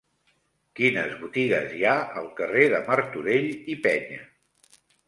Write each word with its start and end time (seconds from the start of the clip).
Quines 0.79 1.13
botigues 1.19 1.77
hi 1.77 1.83
ha 1.91 1.93
al 2.23 2.33
carrer 2.43 2.67
de 2.75 2.83
Martorell 2.91 3.51
i 3.77 3.81
Peña? 3.87 4.23